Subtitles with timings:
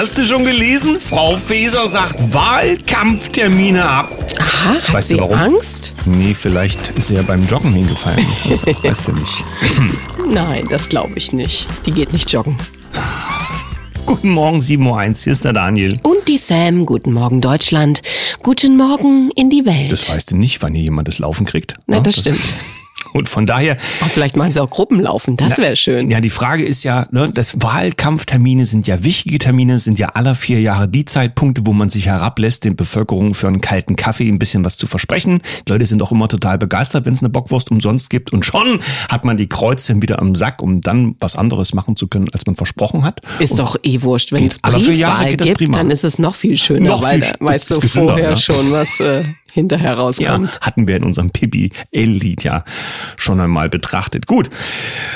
[0.00, 0.98] Hast du schon gelesen?
[0.98, 4.16] Frau Faeser sagt Wahlkampftermine ab.
[4.38, 5.36] Aha, hat Weißt sie du warum?
[5.36, 5.92] Angst?
[6.06, 8.24] Nee, vielleicht ist sie ja beim Joggen hingefallen.
[8.48, 9.44] Das weißt du nicht.
[10.26, 11.66] Nein, das glaube ich nicht.
[11.84, 12.56] Die geht nicht joggen.
[14.06, 15.14] Guten Morgen, 7.01 Uhr.
[15.24, 15.98] Hier ist der Daniel.
[16.02, 18.00] Und die Sam, guten Morgen Deutschland.
[18.42, 19.92] Guten Morgen in die Welt.
[19.92, 21.74] Das weißt du nicht, wann hier jemand das Laufen kriegt.
[21.86, 22.40] Na, Ja, das stimmt.
[23.12, 26.10] Und von daher, Oh, vielleicht meinen sie auch Gruppenlaufen, das wäre schön.
[26.10, 30.34] ja, die Frage ist ja, ne, das Wahlkampftermine sind ja wichtige Termine, sind ja aller
[30.34, 34.38] vier Jahre die Zeitpunkte, wo man sich herablässt, den Bevölkerung für einen kalten Kaffee ein
[34.38, 35.42] bisschen was zu versprechen.
[35.66, 38.32] Die Leute sind auch immer total begeistert, wenn es eine Bockwurst umsonst gibt.
[38.32, 42.06] Und schon hat man die Kreuze wieder am Sack, um dann was anderes machen zu
[42.06, 43.20] können, als man versprochen hat.
[43.38, 44.32] Ist doch eh wurscht.
[44.32, 47.32] Wenn es Briefwahl geht das gibt, dann ist es noch viel schöner, Noch weil viel
[47.38, 48.36] da weißt du vorher ja.
[48.36, 50.60] schon, was äh, hinterher Ja, rauskommt.
[50.60, 52.64] hatten wir in unserem Pippi L-Lied ja
[53.16, 54.26] schon einmal betrachtet.
[54.26, 54.50] Gut,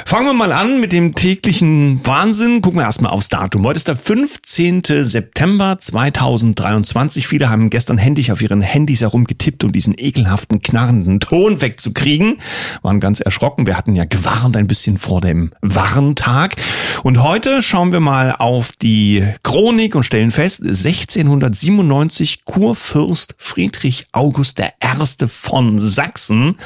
[0.07, 2.61] fangen wir mal an mit dem täglichen Wahnsinn.
[2.63, 3.65] Gucken wir erstmal aufs Datum.
[3.65, 4.83] Heute ist der 15.
[5.03, 7.27] September 2023.
[7.27, 12.39] Viele haben gestern händisch auf ihren Handys herumgetippt, um diesen ekelhaften, knarrenden Ton wegzukriegen.
[12.83, 13.67] Waren ganz erschrocken.
[13.67, 16.57] Wir hatten ja gewarnt ein bisschen vor dem Warntag.
[17.03, 24.24] Und heute schauen wir mal auf die Chronik und stellen fest, 1697 Kurfürst Friedrich August
[24.25, 25.27] I.
[25.27, 26.57] von Sachsen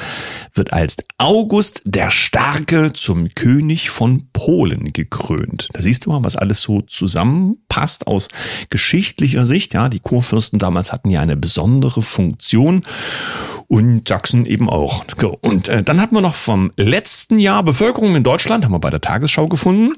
[0.53, 5.67] wird als August der Starke zum König von Polen gekrönt.
[5.73, 8.29] Da siehst du mal, was alles so zusammenpasst aus
[8.69, 9.73] geschichtlicher Sicht.
[9.73, 12.83] Ja, die Kurfürsten damals hatten ja eine besondere Funktion
[13.67, 15.03] und Sachsen eben auch.
[15.41, 18.89] Und äh, dann hatten wir noch vom letzten Jahr Bevölkerung in Deutschland, haben wir bei
[18.89, 19.93] der Tagesschau gefunden.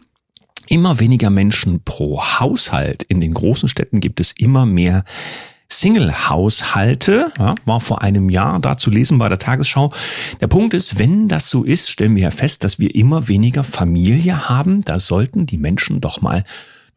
[0.67, 3.03] Immer weniger Menschen pro Haushalt.
[3.03, 5.03] In den großen Städten gibt es immer mehr
[5.71, 9.91] Single-Haushalte, ja, war vor einem Jahr da zu lesen bei der Tagesschau.
[10.41, 13.63] Der Punkt ist, wenn das so ist, stellen wir ja fest, dass wir immer weniger
[13.63, 14.83] Familie haben.
[14.83, 16.43] Da sollten die Menschen doch mal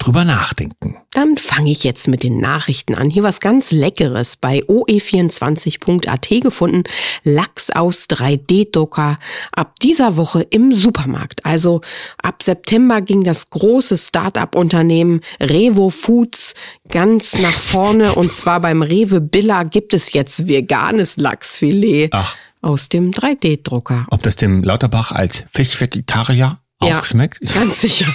[0.04, 0.96] drüber nachdenken.
[1.12, 3.08] Dann fange ich jetzt mit den Nachrichten an.
[3.08, 6.82] Hier was ganz Leckeres bei oe24.at gefunden.
[7.22, 9.18] Lachs aus 3D-Drucker
[9.52, 11.46] ab dieser Woche im Supermarkt.
[11.46, 11.80] Also
[12.22, 16.54] ab September ging das große Start-up-Unternehmen Revo Foods
[16.88, 18.14] ganz nach vorne.
[18.14, 22.36] Und zwar beim Rewe Billa gibt es jetzt veganes Lachsfilet Ach.
[22.60, 24.06] aus dem 3D-Drucker.
[24.10, 27.40] Ob das dem Lauterbach als Fischvegetarier Ja, auch schmeckt?
[27.54, 28.06] Ganz sicher.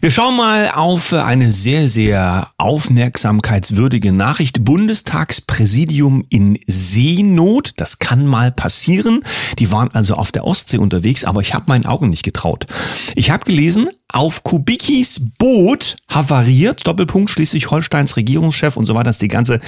[0.00, 4.64] Wir schauen mal auf eine sehr, sehr aufmerksamkeitswürdige Nachricht.
[4.64, 7.72] Bundestagspräsidium in Seenot.
[7.76, 9.22] Das kann mal passieren.
[9.58, 12.66] Die waren also auf der Ostsee unterwegs, aber ich habe meinen Augen nicht getraut.
[13.14, 19.28] Ich habe gelesen, auf Kubikis Boot havariert, Doppelpunkt Schleswig-Holsteins Regierungschef und so weiter, ist die
[19.28, 19.60] ganze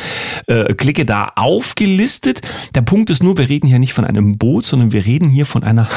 [0.47, 2.41] äh, Clique da aufgelistet.
[2.75, 5.45] Der Punkt ist nur, wir reden hier nicht von einem Boot, sondern wir reden hier
[5.45, 5.89] von einer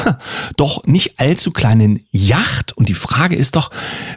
[0.56, 2.76] doch nicht allzu kleinen Yacht.
[2.76, 3.70] Und die Frage ist doch,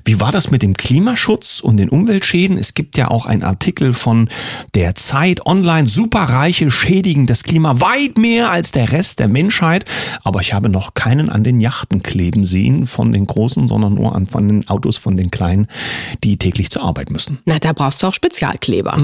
[0.05, 2.57] wie war das mit dem Klimaschutz und den Umweltschäden?
[2.57, 4.29] Es gibt ja auch einen Artikel von
[4.73, 5.87] der Zeit online.
[5.87, 9.85] Superreiche schädigen das Klima weit mehr als der Rest der Menschheit.
[10.23, 14.15] Aber ich habe noch keinen an den Yachten kleben sehen von den Großen, sondern nur
[14.15, 15.67] an von den Autos von den Kleinen,
[16.23, 17.39] die täglich zur Arbeit müssen.
[17.45, 18.97] Na, da brauchst du auch Spezialkleber.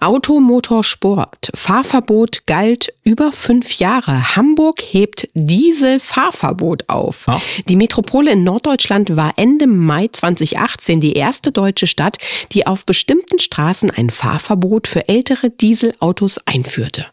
[0.00, 1.50] Automotorsport.
[1.54, 4.36] Fahrverbot galt über fünf Jahre.
[4.36, 7.24] Hamburg hebt Dieselfahrverbot auf.
[7.26, 7.40] Ach.
[7.68, 12.18] Die Metropole in Norddeutschland war Ende Mai 2018 die erste deutsche Stadt,
[12.52, 17.06] die auf bestimmten Straßen ein Fahrverbot für ältere Dieselautos einführte.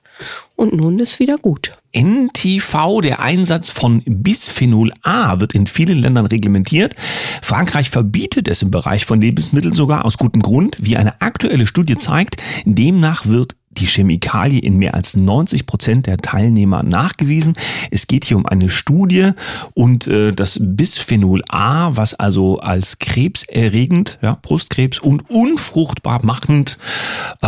[0.55, 1.77] Und nun ist wieder gut.
[1.93, 6.95] NTV, der Einsatz von Bisphenol A, wird in vielen Ländern reglementiert.
[7.41, 11.97] Frankreich verbietet es im Bereich von Lebensmitteln sogar aus gutem Grund, wie eine aktuelle Studie
[11.97, 12.41] zeigt.
[12.65, 17.55] Demnach wird die Chemikalie in mehr als 90 Prozent der Teilnehmer nachgewiesen.
[17.91, 19.31] Es geht hier um eine Studie
[19.73, 26.77] und äh, das Bisphenol A, was also als krebserregend, ja, Brustkrebs und unfruchtbar machend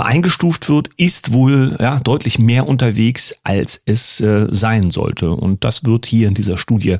[0.06, 5.32] eingestuft wird, ist wohl ja, deutlich mehr unterwegs, als es äh, sein sollte.
[5.32, 6.98] Und das wird hier in dieser Studie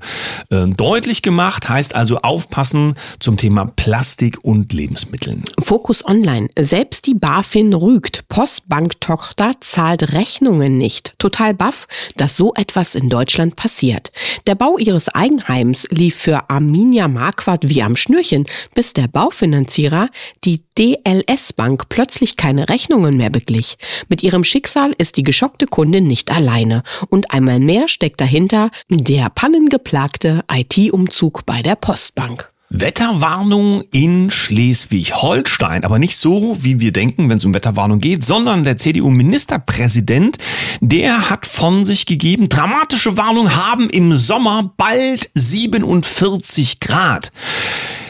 [0.50, 1.70] äh, deutlich gemacht.
[1.70, 5.44] Heißt also aufpassen zum Thema Plastik und Lebensmitteln.
[5.60, 6.50] Fokus Online.
[6.58, 8.28] Selbst die BaFin rügt.
[8.30, 11.14] Postbanktochter zahlt Rechnungen nicht.
[11.20, 11.88] Total baff,
[12.18, 14.12] dass so etwas in Deutschland passiert.
[14.48, 20.10] Der Bau ihres Eigenheims lief für Arminia Marquardt wie am Schnürchen, bis der Baufinanzierer,
[20.46, 23.78] die DLS Bank, plötzlich keine Rechnungen mehr beglich.
[24.08, 26.84] Mit ihrem Schicksal ist die geschockte Kundin nicht alleine.
[27.10, 32.50] Und einmal mehr steckt dahinter der pannengeplagte IT-Umzug bei der Postbank.
[32.70, 35.84] Wetterwarnung in Schleswig-Holstein.
[35.84, 40.38] Aber nicht so, wie wir denken, wenn es um Wetterwarnung geht, sondern der CDU-Ministerpräsident,
[40.80, 47.34] der hat von sich gegeben, dramatische Warnung haben im Sommer bald 47 Grad.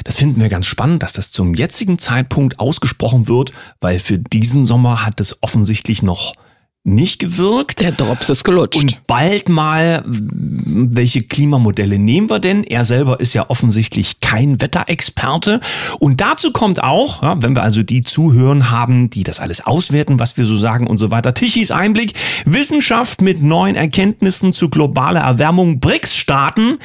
[0.09, 4.65] Das finden wir ganz spannend, dass das zum jetzigen Zeitpunkt ausgesprochen wird, weil für diesen
[4.65, 6.33] Sommer hat es offensichtlich noch
[6.83, 7.79] nicht gewirkt.
[7.81, 8.81] Der Drops ist gelutscht.
[8.81, 12.63] Und bald mal, welche Klimamodelle nehmen wir denn?
[12.63, 15.59] Er selber ist ja offensichtlich kein Wetterexperte.
[15.99, 20.19] Und dazu kommt auch, ja, wenn wir also die zuhören haben, die das alles auswerten,
[20.19, 21.35] was wir so sagen und so weiter.
[21.35, 22.13] Tichys Einblick,
[22.45, 25.79] Wissenschaft mit neuen Erkenntnissen zu globaler Erwärmung.
[25.79, 26.79] BRICS-Staaten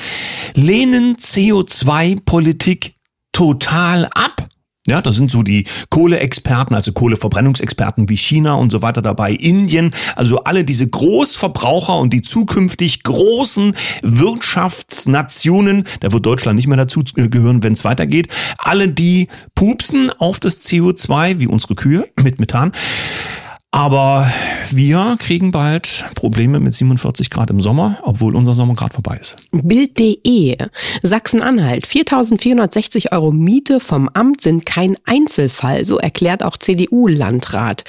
[0.54, 2.93] lehnen CO2-Politik
[3.34, 4.48] total ab.
[4.86, 9.94] Ja, da sind so die Kohleexperten, also Kohleverbrennungsexperten wie China und so weiter dabei, Indien,
[10.14, 17.02] also alle diese Großverbraucher und die zukünftig großen Wirtschaftsnationen, da wird Deutschland nicht mehr dazu
[17.14, 18.28] gehören, wenn es weitergeht,
[18.58, 22.72] alle die pupsen auf das CO2 wie unsere Kühe mit Methan.
[23.74, 24.30] Aber
[24.70, 29.48] wir kriegen bald Probleme mit 47 Grad im Sommer, obwohl unser Sommer gerade vorbei ist.
[29.50, 30.56] Bild.de.
[31.02, 31.84] Sachsen-Anhalt.
[31.84, 37.82] 4.460 Euro Miete vom Amt sind kein Einzelfall, so erklärt auch CDU-Landrat.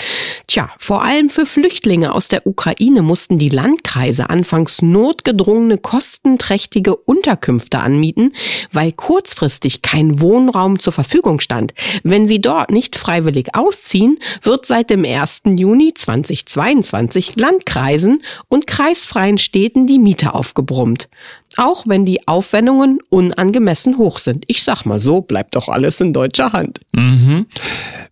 [0.48, 7.78] Tja, vor allem für Flüchtlinge aus der Ukraine mussten die Landkreise anfangs notgedrungene, kostenträchtige Unterkünfte
[7.78, 8.34] anmieten,
[8.72, 11.76] weil kurzfristig kein Wohnraum zur Verfügung stand.
[12.02, 15.44] Wenn sie dort nicht freiwillig ausziehen, wird seit dem 1.
[15.56, 21.10] Juni Juni 2022 Landkreisen und kreisfreien Städten die Miete aufgebrummt
[21.58, 24.44] auch wenn die Aufwendungen unangemessen hoch sind.
[24.48, 26.80] Ich sag mal so, bleibt doch alles in deutscher Hand.
[26.94, 27.46] Mhm.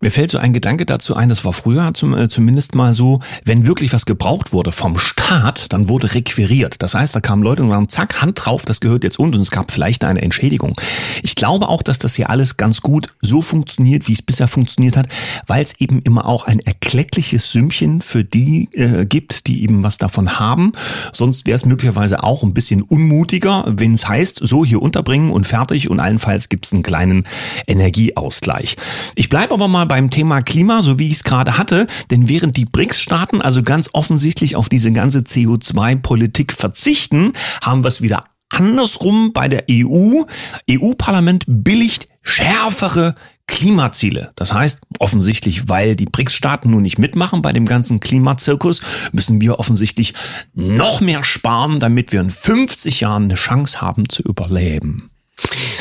[0.01, 3.19] Mir fällt so ein Gedanke dazu ein, das war früher zum, äh, zumindest mal so,
[3.45, 6.81] wenn wirklich was gebraucht wurde vom Staat, dann wurde requiriert.
[6.83, 9.41] Das heißt, da kamen Leute und sagen, zack, Hand drauf, das gehört jetzt uns und
[9.41, 10.73] es gab vielleicht eine Entschädigung.
[11.21, 14.97] Ich glaube auch, dass das hier alles ganz gut so funktioniert, wie es bisher funktioniert
[14.97, 15.07] hat,
[15.47, 19.97] weil es eben immer auch ein erkleckliches Sümmchen für die äh, gibt, die eben was
[19.97, 20.73] davon haben.
[21.13, 25.31] Sonst wäre es möglicherweise auch ein bisschen unmutig mutiger, wenn es heißt, so hier unterbringen
[25.31, 27.23] und fertig und allenfalls gibt es einen kleinen
[27.65, 28.75] Energieausgleich.
[29.15, 32.57] Ich bleibe aber mal beim Thema Klima, so wie ich es gerade hatte, denn während
[32.57, 37.33] die BRICS-Staaten also ganz offensichtlich auf diese ganze CO2-Politik verzichten,
[37.63, 40.21] haben wir es wieder andersrum bei der EU.
[40.69, 43.15] EU-Parlament billigt schärfere
[43.47, 44.31] Klimaziele.
[44.35, 48.81] Das heißt, offensichtlich, weil die BRICS-Staaten nun nicht mitmachen bei dem ganzen Klimazirkus,
[49.11, 50.13] müssen wir offensichtlich
[50.53, 55.09] noch mehr sparen, damit wir in 50 Jahren eine Chance haben zu überleben.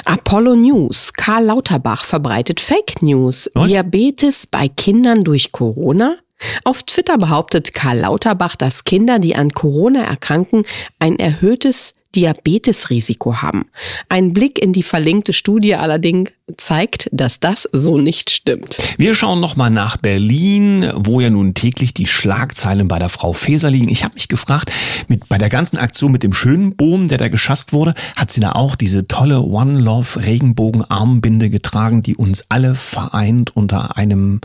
[0.05, 1.13] Apollo News.
[1.13, 3.49] Karl Lauterbach verbreitet Fake News.
[3.55, 3.69] Was?
[3.69, 6.17] Diabetes bei Kindern durch Corona?
[6.65, 10.65] Auf Twitter behauptet Karl Lauterbach, dass Kinder, die an Corona erkranken,
[10.99, 13.67] ein erhöhtes Diabetesrisiko haben.
[14.09, 18.79] Ein Blick in die verlinkte Studie allerdings zeigt, dass das so nicht stimmt.
[18.99, 23.71] Wir schauen nochmal nach Berlin, wo ja nun täglich die Schlagzeilen bei der Frau Faeser
[23.71, 23.89] liegen.
[23.89, 24.71] Ich habe mich gefragt,
[25.09, 28.41] mit, bei der ganzen Aktion mit dem schönen Boom, der da geschasst wurde, hat sie
[28.41, 34.41] da auch diese tolle One Love Regenbogen Armbinde getragen, die uns alle vereint unter einem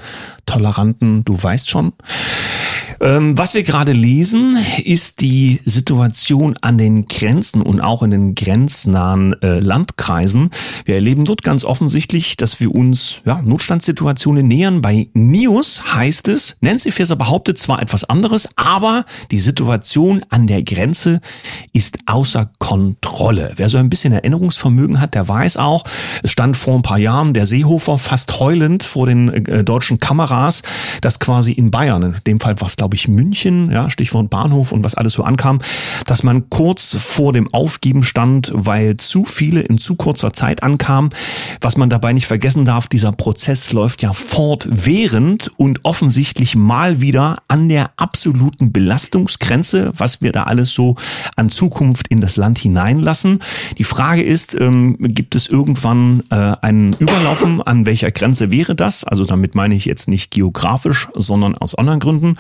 [0.46, 1.94] toleranten, du weißt schon.
[3.00, 8.36] Ähm, was wir gerade lesen, ist die Situation an den Grenzen und auch in den
[8.36, 10.50] grenznahen äh, Landkreisen.
[10.86, 14.82] Wir erleben dort ganz offensichtlich, dass wir uns ja, Notstandssituationen nähern.
[14.82, 20.64] Bei News heißt es, Nancy Faeser behauptet zwar etwas anderes, aber die Situation an der
[20.64, 21.22] Grenze
[21.74, 23.54] ist außer Kontrolle.
[23.58, 25.84] Wer so ein bisschen Erinnerungsvermögen hat, der weiß auch,
[26.24, 30.64] es stand vor ein paar Jahren der Seehofer fast heulend vor den äh, deutschen Kameras,
[31.02, 34.72] dass quasi in Bayern, in dem Fall war es glaube ich, München, ja, Stichwort Bahnhof
[34.72, 35.60] und was alles so ankam,
[36.06, 41.10] dass man kurz vor dem Aufgeben stand, weil zu viele in zu kurzer Zeit ankamen.
[41.60, 47.40] Was man dabei nicht vergessen darf, dieser Prozess läuft ja fortwährend und offensichtlich mal wieder
[47.50, 50.96] an der absoluten Belastungsgrenze, was wir da alles so
[51.36, 53.40] an Zukunft in das Land hineinlassen.
[53.78, 57.62] Die Frage ist, ähm, gibt es irgendwann äh, einen Überlaufen?
[57.62, 59.04] An welcher Grenze wäre das?
[59.04, 62.36] Also damit meine ich jetzt nicht geografisch, sondern aus anderen Gründen.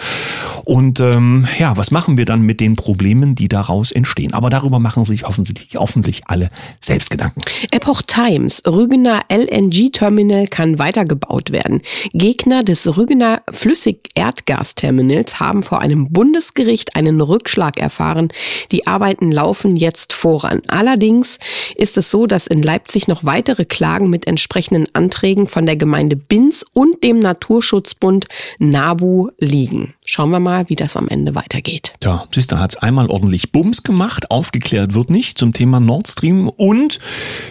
[0.65, 4.33] Und ähm, ja, was machen wir dann mit den Problemen, die daraus entstehen?
[4.33, 7.41] Aber darüber machen sich hoffentlich, hoffentlich alle selbst Gedanken.
[7.71, 11.81] Epoch Times, Rügener LNG-Terminal kann weitergebaut werden.
[12.13, 18.29] Gegner des Rügener Flüssig-Erdgas-Terminals haben vor einem Bundesgericht einen Rückschlag erfahren.
[18.71, 20.61] Die Arbeiten laufen jetzt voran.
[20.67, 21.39] Allerdings
[21.75, 26.15] ist es so, dass in Leipzig noch weitere Klagen mit entsprechenden Anträgen von der Gemeinde
[26.15, 28.27] Binz und dem Naturschutzbund
[28.59, 29.93] NABU liegen.
[30.03, 31.93] Schauen schauen wir mal, wie das am Ende weitergeht.
[32.03, 36.99] Ja, du, hat's einmal ordentlich Bums gemacht, aufgeklärt wird nicht zum Thema Nord Stream und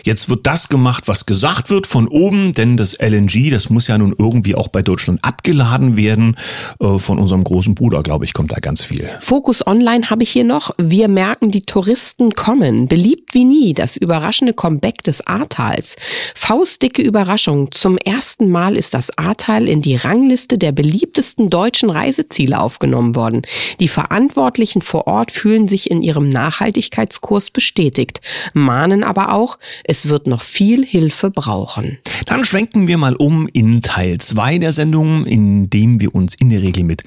[0.05, 3.97] jetzt wird das gemacht, was gesagt wird von oben, denn das LNG, das muss ja
[3.97, 6.37] nun irgendwie auch bei Deutschland abgeladen werden.
[6.79, 9.09] Äh, von unserem großen Bruder, glaube ich, kommt da ganz viel.
[9.21, 10.73] Fokus Online habe ich hier noch.
[10.77, 12.89] Wir merken, die Touristen kommen.
[12.89, 15.97] Beliebt wie nie das überraschende Comeback des Ahrtals.
[16.35, 17.73] Faustdicke Überraschung.
[17.73, 23.43] Zum ersten Mal ist das Ahrtal in die Rangliste der beliebtesten deutschen Reiseziele aufgenommen worden.
[23.79, 28.21] Die Verantwortlichen vor Ort fühlen sich in ihrem Nachhaltigkeitskurs bestätigt,
[28.55, 31.99] mahnen aber auch, es wird noch viel Hilfe brauchen.
[32.27, 36.51] Dann schwenken wir mal um in Teil 2 der Sendung, in dem wir uns in
[36.51, 37.05] der Regel mit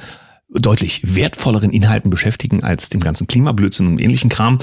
[0.49, 4.57] deutlich wertvolleren Inhalten beschäftigen als dem ganzen Klimablödsinn und ähnlichen Kram.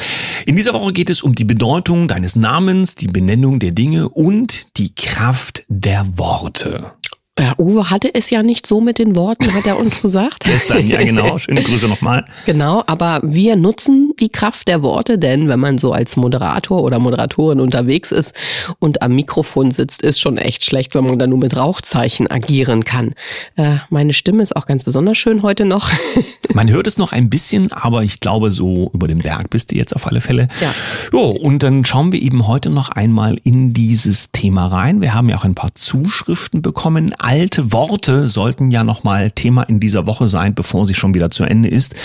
[0.45, 4.67] In dieser Woche geht es um die Bedeutung deines Namens, die Benennung der Dinge und
[4.79, 6.93] die Kraft der Worte.
[7.39, 10.45] Ja, Uwe hatte es ja nicht so mit den Worten, hat er uns gesagt.
[10.45, 11.37] Gestern, ja genau.
[11.47, 12.25] Schöne Grüße nochmal.
[12.47, 16.99] Genau, aber wir nutzen die Kraft der Worte, denn wenn man so als Moderator oder
[16.99, 18.33] Moderatorin unterwegs ist
[18.79, 22.85] und am Mikrofon sitzt, ist schon echt schlecht, wenn man da nur mit Rauchzeichen agieren
[22.85, 23.13] kann.
[23.57, 25.91] Äh, meine Stimme ist auch ganz besonders schön heute noch.
[26.55, 29.77] man hört es noch ein bisschen, aber ich glaube, so über dem Berg bist du
[29.77, 30.49] jetzt auf alle Fälle.
[30.63, 30.73] Ja.
[31.13, 35.03] Jo, und dann schauen wir eben heute noch einmal in dieses Thema rein.
[35.03, 39.81] Wir haben ja auch ein paar Zuschriften bekommen alte Worte sollten ja nochmal Thema in
[39.81, 41.97] dieser Woche sein, bevor sie schon wieder zu Ende ist.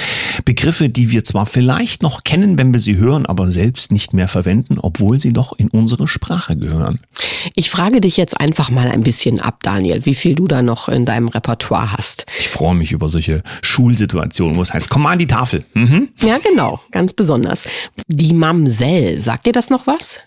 [0.45, 4.27] Begriffe, die wir zwar vielleicht noch kennen, wenn wir sie hören, aber selbst nicht mehr
[4.27, 6.99] verwenden, obwohl sie doch in unsere Sprache gehören.
[7.53, 10.89] Ich frage dich jetzt einfach mal ein bisschen ab, Daniel, wie viel du da noch
[10.89, 12.25] in deinem Repertoire hast.
[12.39, 15.63] Ich freue mich über solche Schulsituationen, wo es heißt, komm mal an die Tafel.
[15.75, 16.09] Mhm.
[16.21, 17.65] Ja, genau, ganz besonders.
[18.07, 20.17] Die Mamsell, sagt dir das noch was?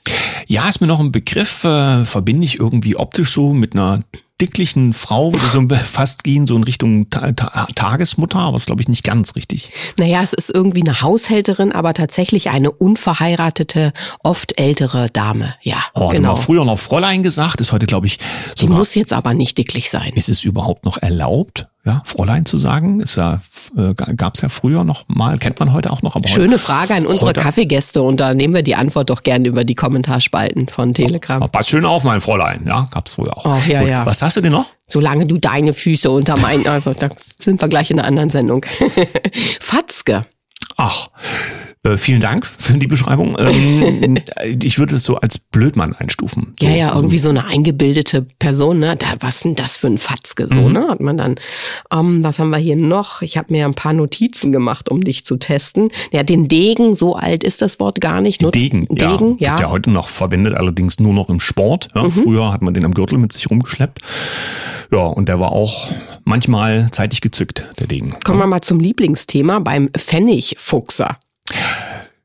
[0.46, 4.00] Ja, ist mir noch ein Begriff, äh, verbinde ich irgendwie optisch so mit einer
[4.44, 8.82] dicklichen Frau, würde so fast gehen, so in Richtung Ta Ta Tagesmutter, aber ist glaube
[8.82, 9.72] ich nicht ganz richtig.
[9.98, 15.54] Naja, es ist irgendwie eine Haushälterin, aber tatsächlich eine unverheiratete, oft ältere Dame.
[15.62, 16.36] Ja, oh, genau.
[16.36, 18.18] früher noch Fräulein gesagt, ist heute glaube ich.
[18.58, 20.12] Die muss jetzt aber nicht dicklich sein.
[20.14, 21.66] Ist es überhaupt noch erlaubt?
[21.84, 23.00] Ja, Fräulein zu sagen.
[23.00, 23.40] Ist ja,
[23.76, 26.16] äh, gab es ja früher noch mal, kennt man heute auch noch.
[26.16, 29.64] Aber Schöne Frage an unsere Kaffeegäste und da nehmen wir die Antwort doch gerne über
[29.64, 31.42] die Kommentarspalten von Telegram.
[31.42, 33.44] Oh, pass schön auf, mein Fräulein, ja, gab's früher auch.
[33.44, 34.06] Oh, ja, Gut, ja.
[34.06, 34.66] Was hast du denn noch?
[34.86, 38.64] Solange du deine Füße unter meinen, also, da sind wir gleich in einer anderen Sendung.
[39.60, 40.26] Fatzke.
[40.76, 41.08] Ach,
[41.84, 43.36] äh, vielen Dank für die Beschreibung.
[43.38, 44.18] Ähm,
[44.62, 46.54] ich würde es so als Blödmann einstufen.
[46.58, 48.96] So, ja, ja, irgendwie so eine eingebildete Person, ne?
[48.96, 50.72] Da, was denn das für ein Fatzke, so, mhm.
[50.72, 50.88] ne?
[50.88, 51.34] Hat man dann.
[51.92, 53.20] Ähm, was haben wir hier noch?
[53.20, 55.90] Ich habe mir ein paar Notizen gemacht, um dich zu testen.
[56.10, 58.40] Ja, den Degen, so alt ist das Wort gar nicht.
[58.40, 59.56] Nutz Degen, Degen, ja.
[59.60, 61.88] Ja heute noch verwendet, allerdings nur noch im Sport.
[61.94, 62.10] Ja, mhm.
[62.10, 64.00] Früher hat man den am Gürtel mit sich rumgeschleppt.
[64.90, 65.90] Ja, und der war auch
[66.24, 68.14] manchmal zeitig gezückt, der Degen.
[68.24, 71.16] Kommen wir mal zum Lieblingsthema beim Pfennigfuchser.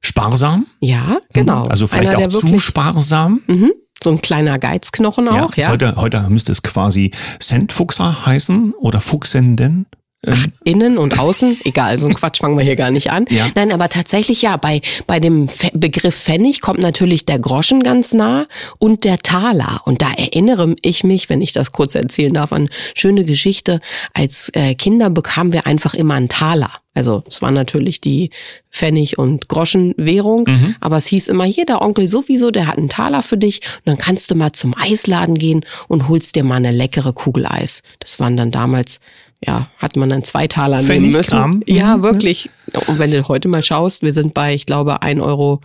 [0.02, 0.66] Sparsam?
[0.80, 1.64] Ja, genau.
[1.64, 3.42] Also vielleicht Einer, auch zu sparsam.
[3.48, 3.72] Mhm.
[4.02, 5.64] So ein kleiner Geizknochen auch, ja.
[5.64, 5.70] ja.
[5.70, 9.88] Heute, heute müsste es quasi Centfuchser heißen oder Fuchsenden.
[10.28, 13.26] Ach, innen und außen, egal, so ein Quatsch fangen wir hier gar nicht an.
[13.30, 13.48] Ja.
[13.56, 18.46] Nein, aber tatsächlich ja, bei, bei dem Begriff Pfennig kommt natürlich der Groschen ganz nah
[18.80, 19.82] und der Taler.
[19.86, 23.80] Und da erinnere ich mich, wenn ich das kurz erzählen darf, an schöne Geschichte.
[24.14, 26.72] Als äh, Kinder bekamen wir einfach immer einen Taler.
[26.94, 28.30] Also es war natürlich die
[28.72, 30.76] Pfennig- und Groschenwährung, mhm.
[30.82, 33.84] aber es hieß immer, hier der Onkel sowieso, der hat einen Taler für dich und
[33.86, 37.84] dann kannst du mal zum Eisladen gehen und holst dir mal eine leckere Kugel Eis.
[38.00, 39.00] Das waren dann damals
[39.46, 41.32] ja, hat man dann zwei Taler nehmen müssen.
[41.32, 41.64] Kram.
[41.66, 42.04] Ja, mhm.
[42.04, 42.50] wirklich.
[42.88, 45.62] Und wenn du heute mal schaust, wir sind bei, ich glaube, 1,50 Euro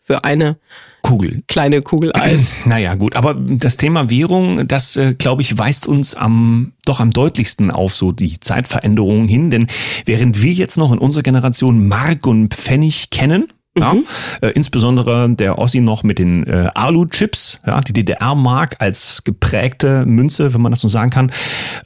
[0.00, 0.58] für eine
[1.02, 1.42] Kugel.
[1.48, 2.66] Kleine Kugel Eis.
[2.66, 3.16] Naja, gut.
[3.16, 7.94] Aber das Thema Währung, das, äh, glaube ich, weist uns am, doch am deutlichsten auf
[7.94, 9.50] so die Zeitveränderungen hin.
[9.50, 9.66] Denn
[10.04, 13.94] während wir jetzt noch in unserer Generation Mark und Pfennig kennen, ja?
[13.94, 14.04] Mhm.
[14.40, 20.54] Äh, insbesondere der Ossi noch mit den äh, Alu-Chips, ja, die DDR-Mark als geprägte Münze,
[20.54, 21.30] wenn man das so sagen kann.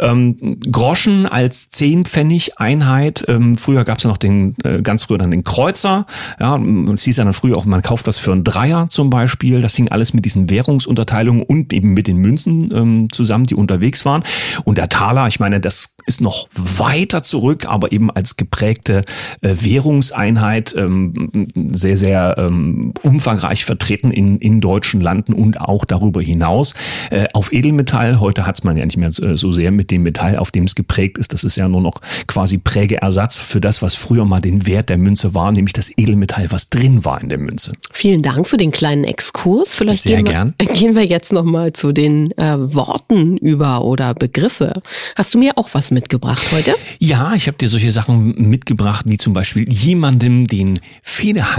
[0.00, 3.24] Ähm, Groschen als 10 Pfennig Einheit.
[3.28, 6.06] Ähm, früher gab es ja noch den, äh, ganz früher dann den Kreuzer.
[6.40, 6.58] Ja,
[6.92, 9.60] es hieß ja dann früher auch, man kauft das für einen Dreier zum Beispiel.
[9.60, 14.04] Das hing alles mit diesen Währungsunterteilungen und eben mit den Münzen ähm, zusammen, die unterwegs
[14.04, 14.22] waren.
[14.64, 19.04] Und der Taler, ich meine, das ist noch weiter zurück, aber eben als geprägte
[19.40, 20.74] äh, Währungseinheit.
[20.76, 26.74] Ähm, sehr, sehr ähm, umfangreich vertreten in, in deutschen Landen und auch darüber hinaus.
[27.10, 30.36] Äh, auf Edelmetall, heute hat es man ja nicht mehr so sehr mit dem Metall,
[30.36, 31.32] auf dem es geprägt ist.
[31.32, 34.98] Das ist ja nur noch quasi Prägeersatz für das, was früher mal den Wert der
[34.98, 37.72] Münze war, nämlich das Edelmetall, was drin war in der Münze.
[37.92, 39.74] Vielen Dank für den kleinen Exkurs.
[39.74, 40.54] Vielleicht sehr gehen gern.
[40.58, 44.82] Wir, gehen wir jetzt nochmal zu den äh, Worten über oder Begriffe.
[45.16, 46.74] Hast du mir auch was mitgebracht heute?
[46.98, 50.80] Ja, ich habe dir solche Sachen mitgebracht, wie zum Beispiel jemandem den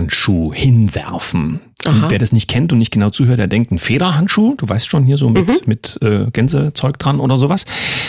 [0.09, 1.59] Federhandschuh hinwerfen.
[2.09, 5.03] Wer das nicht kennt und nicht genau zuhört, der denkt, ein Federhandschuh, du weißt schon
[5.03, 5.57] hier so mit, mhm.
[5.65, 7.65] mit äh, Gänsezeug dran oder sowas.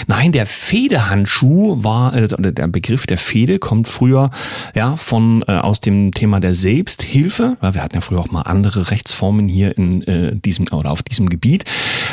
[0.06, 4.30] Nein, der Federhandschuh war, äh, der Begriff der Fede kommt früher
[4.76, 8.42] ja von äh, aus dem Thema der Selbsthilfe, weil wir hatten ja früher auch mal
[8.42, 11.64] andere Rechtsformen hier in äh, diesem oder auf diesem Gebiet.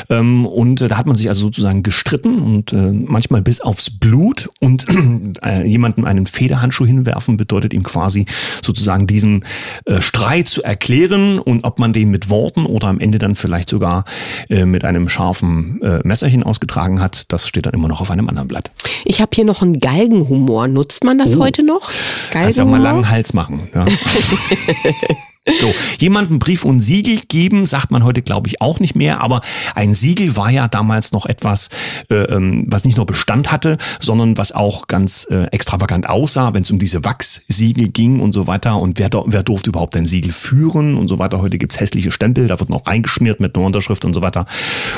[0.10, 3.90] Ähm, und äh, da hat man sich also sozusagen gestritten und äh, manchmal bis aufs
[3.90, 4.86] Blut und
[5.44, 8.26] äh, jemandem einen Federhandschuh hinwerfen bedeutet ihm quasi
[8.64, 9.46] sozusagen diesen
[9.86, 13.70] äh, Streit zu erklären und ob man den mit Worten oder am Ende dann vielleicht
[13.70, 14.06] sogar
[14.50, 18.30] äh, mit einem scharfen äh, Messerchen ausgetragen hat, das steht dann immer noch auf einem
[18.30, 18.72] anderen Blatt.
[19.06, 20.68] Ich habe hier noch einen Galgenhumor.
[20.68, 21.40] Nutzt man das oh.
[21.40, 21.90] heute noch?
[22.32, 22.42] Galgenhumor?
[22.44, 23.68] Kannst auch mal langen Hals machen.
[23.74, 23.86] Ja.
[25.60, 29.22] So, jemandem Brief und Siegel geben, sagt man heute, glaube ich, auch nicht mehr.
[29.22, 29.42] Aber
[29.74, 31.70] ein Siegel war ja damals noch etwas,
[32.12, 36.62] äh, ähm, was nicht nur Bestand hatte, sondern was auch ganz äh, extravagant aussah, wenn
[36.62, 38.78] es um diese Wachssiegel ging und so weiter.
[38.78, 41.42] Und wer, wer durfte überhaupt ein Siegel führen und so weiter.
[41.42, 44.46] Heute gibt's hässliche Stempel, da wird noch reingeschmiert mit einer Unterschrift und so weiter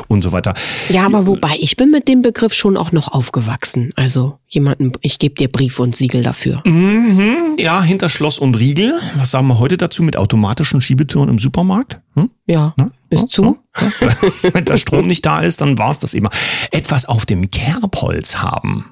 [0.09, 0.55] und so weiter.
[0.89, 3.91] Ja, aber wobei, ich bin mit dem Begriff schon auch noch aufgewachsen.
[3.95, 6.61] Also jemanden, ich gebe dir Brief und Siegel dafür.
[6.65, 8.93] Mhm, ja, hinter Schloss und Riegel.
[9.15, 12.01] Was sagen wir heute dazu mit Auto automatischen Schiebetüren im Supermarkt?
[12.15, 12.31] Hm?
[12.47, 12.89] Ja, Na?
[13.09, 13.59] ist zu.
[14.41, 16.29] Wenn der Strom nicht da ist, dann war es das immer.
[16.71, 18.89] Etwas auf dem Kerbholz haben.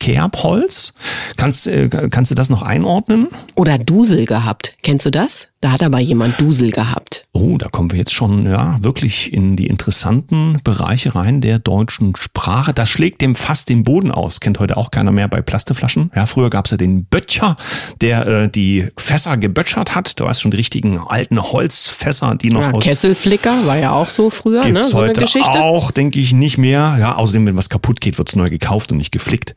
[0.00, 0.94] Kerbholz.
[1.36, 3.26] Kannst, äh, kannst du das noch einordnen?
[3.56, 4.76] Oder Dusel gehabt.
[4.82, 5.48] Kennst du das?
[5.60, 7.26] Da hat aber jemand Dusel gehabt.
[7.32, 12.14] Oh, da kommen wir jetzt schon ja wirklich in die interessanten Bereiche rein der deutschen
[12.14, 12.72] Sprache.
[12.72, 14.38] Das schlägt dem fast den Boden aus.
[14.38, 16.12] Kennt heute auch keiner mehr bei Plastikflaschen.
[16.14, 17.56] Ja, früher gab's ja den Böttcher,
[18.00, 20.20] der äh, die Fässer geböttchert hat.
[20.20, 24.10] Du weißt schon die richtigen alten Holzfässer, die noch ja, aus Kesselflicker war ja auch
[24.10, 24.84] so früher, gibt's ne?
[24.84, 25.60] So heute Geschichte.
[25.60, 26.96] auch, denke ich, nicht mehr.
[27.00, 29.56] Ja, außerdem, wenn was kaputt geht, wird's neu gekauft und nicht geflickt.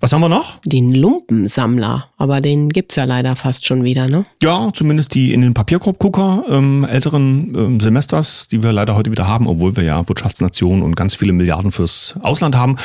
[0.00, 0.60] Was haben wir noch?
[0.66, 4.24] Den Lumpensammler, aber den gibt's ja leider fast schon wieder, ne?
[4.42, 9.28] Ja, zumindest die in den Papierkorbgucker ähm, älteren ähm, Semesters, die wir leider heute wieder
[9.28, 12.76] haben, obwohl wir ja Wirtschaftsnation und ganz viele Milliarden fürs Ausland haben.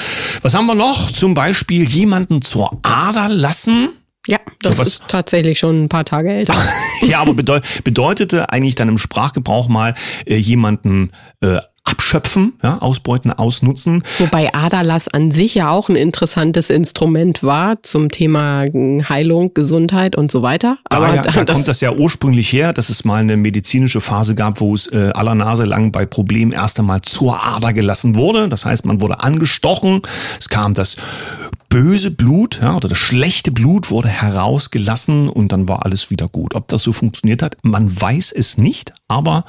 [0.41, 1.11] Was haben wir noch?
[1.11, 3.89] Zum Beispiel jemanden zur Ader lassen.
[4.27, 6.53] Ja, das so ist tatsächlich schon ein paar Tage älter.
[7.01, 13.31] ja, aber bedeut bedeutete eigentlich dann im Sprachgebrauch mal äh, jemanden äh, abschöpfen, ja, ausbeuten,
[13.31, 14.03] ausnutzen.
[14.19, 18.65] Wobei Aderlass an sich ja auch ein interessantes Instrument war zum Thema
[19.07, 20.77] Heilung, Gesundheit und so weiter.
[20.89, 24.35] Aber ja, da das kommt das ja ursprünglich her, dass es mal eine medizinische Phase
[24.35, 28.49] gab, wo es äh, aller Nase lang bei Problemen erst einmal zur Ader gelassen wurde.
[28.49, 30.01] Das heißt, man wurde angestochen,
[30.39, 30.97] es kam das
[31.69, 36.55] böse Blut ja, oder das schlechte Blut wurde herausgelassen und dann war alles wieder gut.
[36.55, 39.45] Ob das so funktioniert hat, man weiß es nicht, aber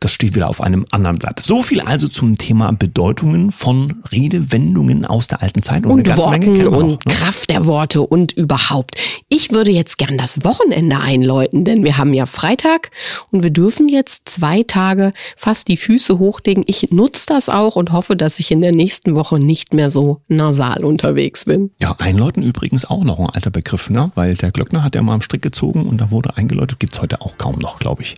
[0.00, 1.40] das steht wieder auf einem anderen Blatt.
[1.40, 6.08] So viel also zum Thema Bedeutungen von Redewendungen aus der alten Zeit und, und eine
[6.08, 7.14] ganze Worten Menge und noch, ne?
[7.14, 8.96] Kraft der Worte und überhaupt.
[9.28, 12.90] Ich würde jetzt gern das Wochenende einläuten, denn wir haben ja Freitag
[13.30, 16.64] und wir dürfen jetzt zwei Tage fast die Füße hochlegen.
[16.66, 20.20] Ich nutze das auch und hoffe, dass ich in der nächsten Woche nicht mehr so
[20.28, 20.84] nasal
[21.30, 21.70] unterwegs bin.
[21.80, 24.10] Ja, einläuten übrigens auch noch ein alter Begriff, ne?
[24.14, 26.80] Weil der Glöckner hat ja mal am Strick gezogen und da wurde eingeläutet.
[26.80, 28.16] Gibt's heute auch kaum noch, glaube ich.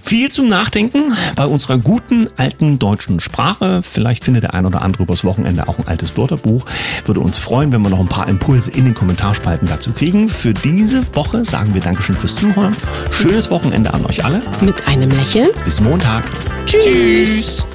[0.00, 3.82] Viel zum Nachdenken bei unserer guten alten deutschen Sprache.
[3.82, 6.64] Vielleicht findet der ein oder andere übers Wochenende auch ein altes Wörterbuch.
[7.04, 10.28] Würde uns freuen, wenn wir noch ein paar Impulse in den Kommentarspalten dazu kriegen.
[10.28, 12.76] Für diese Woche sagen wir Dankeschön fürs Zuhören.
[13.10, 14.40] Schönes Wochenende an euch alle.
[14.60, 15.48] Mit einem Lächeln.
[15.64, 16.30] Bis Montag.
[16.66, 16.84] Tschüss.
[16.84, 17.66] Tschüss.